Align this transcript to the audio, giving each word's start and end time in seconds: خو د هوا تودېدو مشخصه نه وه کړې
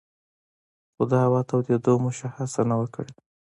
خو 0.93 1.03
د 1.11 1.13
هوا 1.23 1.41
تودېدو 1.49 1.93
مشخصه 2.05 2.61
نه 2.69 2.75
وه 2.79 2.87
کړې 2.95 3.13